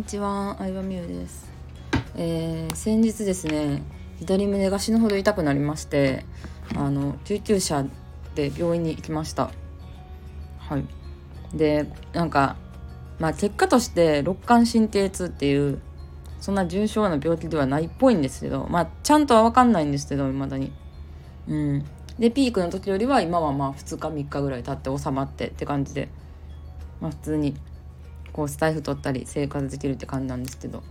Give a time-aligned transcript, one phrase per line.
[0.00, 1.46] にちは、相葉美優です。
[2.16, 3.82] えー、先日ですね、
[4.18, 6.24] 左胸が死ぬほど痛くなりまして、
[6.74, 7.84] あの救急車
[8.34, 9.50] で病院に行きました。
[10.58, 10.86] はい。
[11.54, 12.56] で、なんか、
[13.18, 15.82] まあ結果として肋間神経痛っていう
[16.40, 20.72] そんな重症な病気ではないっぽいんですけど、まあちゃんとは分かんないんですけど、未だに。
[21.46, 21.84] うん。
[22.18, 26.08] で、ピークの時よりは今はまあ2日3日ぐらい経って収まってって感じで、
[27.02, 27.54] まあ普通に
[28.40, 30.82] こうスタイフ取ったり生活できるって感じなんですけど、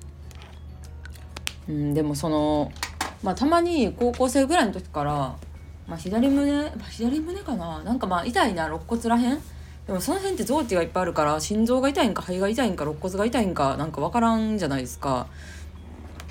[1.68, 2.72] うん、でもその
[3.24, 5.36] まあたまに高校生ぐらいの時から、
[5.88, 7.82] まあ、左胸、まあ、左胸かな？
[7.84, 9.40] なんかまあ痛いな肋骨らへん？
[9.88, 15.26] でもその辺って臓器がいっぱいあるから心臓が痛いんか肺が痛いんか肋骨が痛いんかなんか分からんじゃないですか。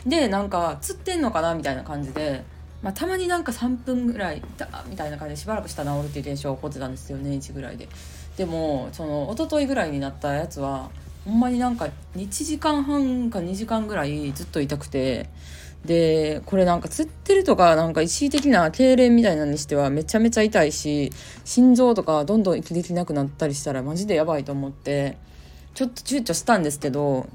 [0.07, 1.57] でなんかつってんのかな？
[1.57, 2.45] みたいな感じで、
[2.81, 7.89] まあ、たまになんか3分ぐらい痛みたいな感じでしばらくしたら治るっていう現象が起こってたんですよ年1ぐらいで。
[8.37, 10.93] でもその一昨日ぐらいになったやつは
[11.29, 15.29] ほんまになんか1時間半か2時間ぐらいずっと痛くて
[15.85, 21.13] でこれなんかつってるとかなんか一時的な痙攣みたいなのにしてはめちゃめちゃ痛いし
[21.45, 25.19] 心臓とかどんどん息できなくなったりしたらマジでやばいと思って
[25.75, 27.29] ちょっと躊躇したんですけど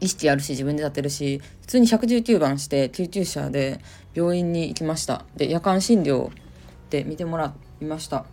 [0.00, 3.80] 意識あるし自分で立てるし普通に119番して救急車で
[4.14, 5.26] 病院に行きました。
[5.36, 6.30] で夜間診療
[6.88, 8.24] で見てもらいました。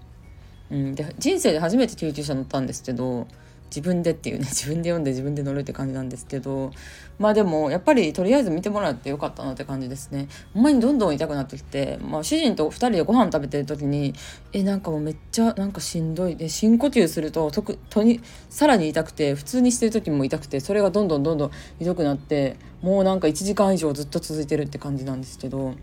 [0.72, 3.27] うん、で人生で初めて救急車乗ったんですけど
[3.69, 6.71] 自分でっていうね 自分で読んで自分で乗るって感じなんですけど
[7.19, 10.27] まあでもやっぱりとりあえず見てもらってよかったなって感じですね。
[10.53, 14.13] ほんまにどんどん痛くなってきて、まあ、主人と2人でご飯食べてる時に
[14.53, 16.35] えなんかもうめっちゃなんかしんどい。
[16.35, 25.73] で深呼吸するとととにさらに痛くて普通にしてる時も痛くてそれがどんどんどんどんひどくなってもうなんか1時間以上ずっと続いてるって感じなんですけど。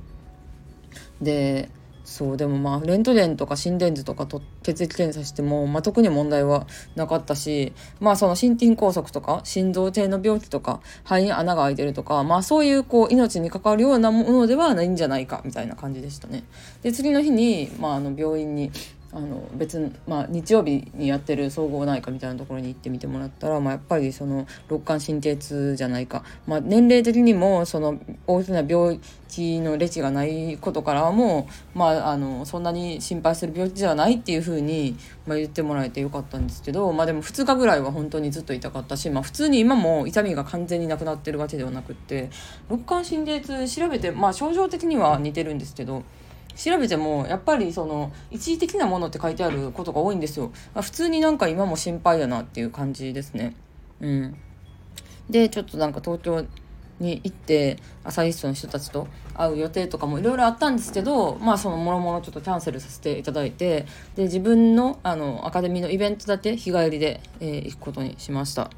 [1.21, 1.69] で
[2.05, 16.45] そうでもまあレントゲンとか心電図とかと血液検査しても、まあ、特に問題はなかったしまあその心筋梗塞とか心臓系の病気とか肺に穴が開いてるとかまあそういうこう命に関わるようなものではないんじゃないかみたいな感じでしたね。
[16.83, 18.71] で次の日に、まあ、あの病院に
[19.17, 28.99] あの別まあ、日曜日にやってる総合内科みたいなところに行ってみてもらったら、まあ、やっぱりその肋間神経痛じゃないか、まあ、年齢的にもその大きな病
[29.29, 34.97] 気の歴がないことからも、まあ、あのそんなに心配する病気じゃないっていうふうに、
[35.29, 42.31] まあ、言ってもらえてよかったんですけど、まあ、でも2日ぐらいは本当にずっと痛かったし、まあ、普通に今も痛みが完全になくなってるわけではなくって
[42.69, 46.03] 肋間神経痛調べて、まあ、症状的には似てるんですけど。
[46.57, 53.55] 調べてもやっぱりその一時的なものって書いてあることが多いんですよ、まあ、普通になんか今も心配だなっていう感じですね。
[54.01, 54.37] うん。
[55.29, 56.45] でちょっとなんか東京
[57.01, 68.71] に行って朝日室の人たちと会う予定とかもいろいろあったんですけどまあそのもろもろちょっとキャンセルさせていただいてで自分のあのアカデミーのイベントだけ日帰りで、えー、行くことにしました。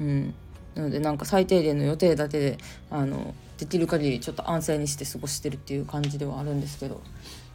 [0.00, 0.34] うん。
[0.74, 2.58] なのでなんか最低限の予定だけで
[2.90, 7.00] あのできる限りちょっと安静にして過ごしてるっていう感じではあるんですけど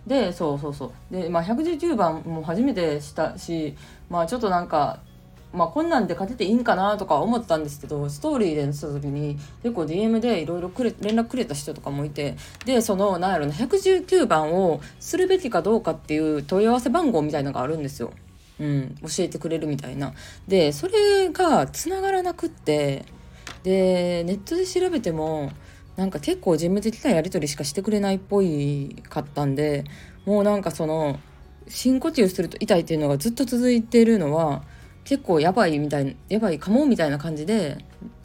[0.06, 3.76] でそうそうそうで、まあ、119番も初めてしたし
[4.10, 5.00] まあちょっとなんか
[5.54, 18.12] まあこんなんで勝てていいんかなとか思ったんですけどストーリーで載せた時に結構 DM でいろいろ連絡くれた人とかもいてでそのなんやろな119番をするべきかどうかっていう問い合わせ番号みたいなのがあるんですよ。
[18.60, 20.14] うん、教えてくれるみたいな。
[20.48, 23.06] でそれが繋がらなくって
[23.64, 25.52] でネットで調べても
[25.96, 29.84] なんか結構事務的なやり取りしかしてくれないっぽいかったんで
[30.26, 31.20] もうなんかその
[31.68, 34.64] 深呼吸すると痛いっていうのがずっと続いてるのは
[35.04, 37.78] 結構やばいみたいやばいかもみたいな感じで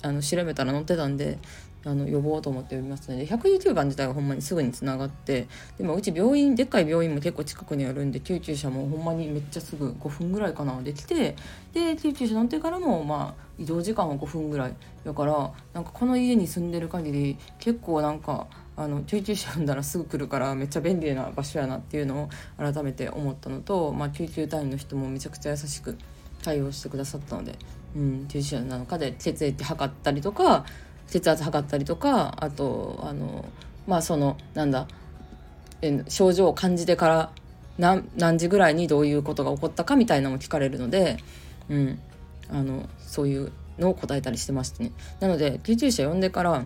[0.03, 1.39] あの調べたら載ってたんで
[1.85, 5.47] あの呼ぼうと思って呼びますので119番自体はほんまにすぐにつながって
[5.79, 11.37] でもうち病院でっかい病院も結構近くにあるんで救急車もほんまにめっちゃすぐ5分ぐらいかなできて
[11.73, 14.75] で救急車乗ってからもまあ移動時間は5分ぐらい
[15.05, 25.99] だからなんかこの家に住んでる限り結構なんかあの救急車呼んだらすぐ来るからめっちゃ便利な場所やなっていうのを改めて思ったのと、まあ、救急隊員の人もめちゃくちゃ優しく
[26.43, 27.59] 対応してくださったので、
[27.97, 30.65] うん、救急車なのかで血液測ったりとか
[31.09, 33.45] 血圧測ったりとかあとあの
[33.87, 34.87] まあそのなんだ
[36.09, 37.31] 症状を感じてから
[37.79, 41.19] 何何時ぐらいにどういうことが起こったかみたいなのも聞かれるので、
[41.69, 42.01] うん、
[42.51, 44.93] あのそういうのを答えたりしてましてね。
[45.21, 46.65] なので救急車呼んでから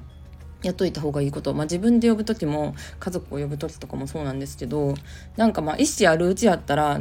[0.62, 4.94] やっといた方がいいこと、まあ、自分で呼ぶ時も家族を呼ぶ時とかもそうなんですけど
[5.36, 7.00] なんかまあ意思あるうちやったら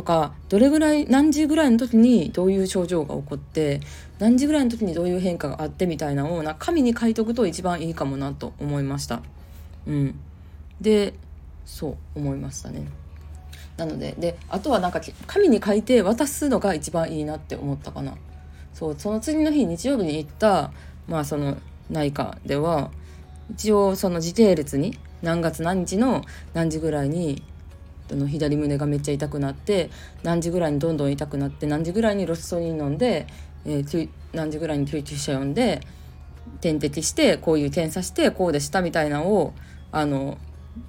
[0.00, 3.80] とかどれぐらい何時ぐらいの時にどういう症状が起こって
[4.18, 9.20] 何時ぐらいの時にどういう変化があってみたいなのをな紙に書いとくと一番いいかもなと思いました。
[9.86, 10.18] うん、
[10.80, 11.12] で
[11.66, 12.88] そう思いましたね。
[13.76, 18.16] なのでであとはなんか紙に書いて渡すのが一番いいなって思ったかな。
[18.72, 20.72] そうその次の日日曜日に行った
[21.08, 21.58] まあその
[21.90, 22.90] 内科では
[23.50, 26.24] 一応その時系列に何月何日の
[26.54, 27.42] 何時ぐらいに
[28.16, 29.90] の左胸がめっちゃ痛くなって
[30.22, 33.26] 何時ぐらいにどんどん痛くなって何時ぐらいにロストニン飲んで、
[33.64, 35.80] えー、何時ぐらいに救急車呼んで
[36.60, 39.54] 点滴してこういう検査してこうでしたみたいなのを
[39.92, 40.38] あの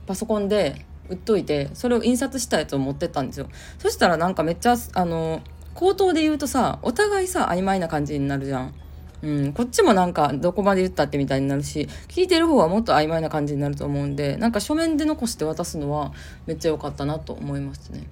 [0.07, 5.41] パソコンで売っといてそれを印刷したやつを持ってったんですよそしたらなんかめっちゃあの
[5.73, 8.80] 口頭で言うとさお互いさ曖昧な感じになるじゃん。
[9.23, 16.11] うん、こっちもなんかどこまで言ったってみたいになるし聞いてる方はもっと曖昧な感じになると思うんでなんか書面で残して渡すのは
[16.47, 18.07] めっちゃ良かったなと思いますね。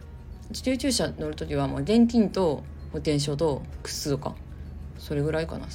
[0.53, 4.35] 救急車乗る時はもう現金と保険証と靴とか
[4.97, 5.67] それぐらいかな。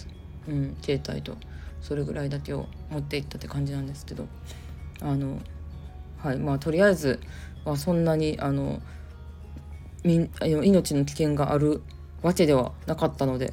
[0.49, 1.37] うん携帯と
[1.81, 4.27] それぐらいだけを持っていったって感じなんですけど。
[5.01, 5.39] あの
[6.19, 7.21] はいまあとりあえず
[7.65, 8.81] はそんなにあの
[10.05, 11.83] 命の危険がある
[12.23, 13.53] わけではなかったので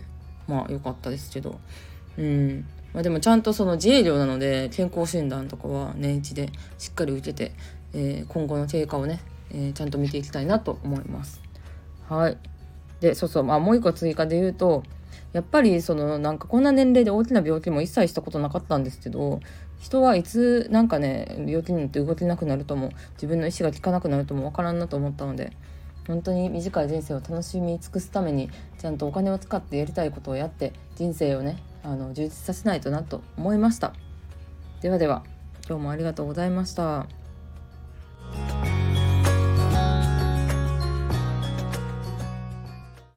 [0.51, 1.59] まあ良かったですけど。
[2.17, 2.65] うん。
[2.93, 7.53] まあ、でもちゃんとその自営業なので健康診断とかは年一でしっかり受けて、
[7.93, 11.41] えー、今後の経過をね、えー、ちゃんと見ていきたいなと思います。
[12.09, 12.37] はい。
[12.99, 13.43] でそうそう。
[13.43, 14.83] まあもう一個追加で言うと
[15.33, 19.39] やっぱりそのなんかこんな年齢で大きな病気も一切したことなかったんですけど
[19.79, 25.53] 人はいつなんかね病気になって動けなくなるとも自分の意思が効かなくなるともわからんなと思ったので
[26.07, 28.49] 本当に短い人生を楽しみ尽くすために
[28.79, 33.93] ちゃんとお金を使ってやりたいことをやって人生をねあの充実させないとなと思いました
[34.81, 35.23] ではでは
[35.67, 37.20] 今日もありがとうございました。